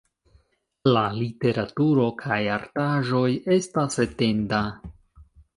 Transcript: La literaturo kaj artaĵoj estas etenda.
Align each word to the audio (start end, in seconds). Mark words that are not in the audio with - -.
La 0.95 1.03
literaturo 1.17 2.07
kaj 2.23 2.39
artaĵoj 2.55 3.25
estas 3.59 4.03
etenda. 4.09 4.65